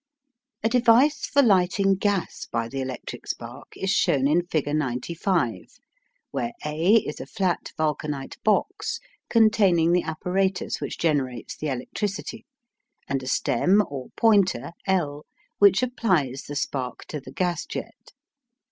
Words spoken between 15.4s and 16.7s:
which applies the